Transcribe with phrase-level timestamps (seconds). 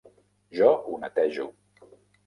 [0.59, 1.49] Jo ho netejo.